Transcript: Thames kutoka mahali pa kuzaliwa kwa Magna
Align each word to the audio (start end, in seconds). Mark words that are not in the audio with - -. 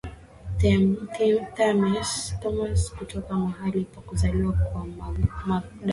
Thames 1.55 2.91
kutoka 2.97 3.35
mahali 3.37 3.85
pa 3.85 4.01
kuzaliwa 4.01 4.53
kwa 4.53 4.85
Magna 4.85 5.61